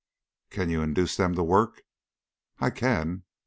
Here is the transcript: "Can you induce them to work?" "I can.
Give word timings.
"Can 0.49 0.71
you 0.71 0.81
induce 0.81 1.15
them 1.15 1.35
to 1.35 1.43
work?" 1.43 1.83
"I 2.59 2.71
can. 2.71 3.21